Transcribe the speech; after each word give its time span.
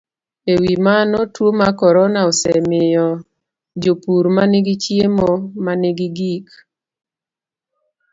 E 0.51 0.53
wi 0.61 0.73
mano, 0.87 1.19
tuo 1.33 1.49
mar 1.59 1.71
corona 1.81 2.19
osemiyo 2.29 3.07
jopur 3.81 4.25
ma 4.35 4.43
nigi 4.51 4.75
chiemo 4.83 5.31
ma 5.63 5.73
nigi 5.81 6.07
gik 6.17 6.47